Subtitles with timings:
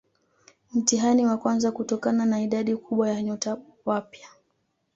[0.73, 4.27] Mtihani wa kwanza kutokana na idadi kubwa ya nyota wapya